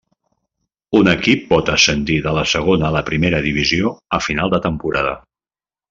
[0.99, 5.19] Un equip pot ascendir de la segona a la primera divisió a final de temporada.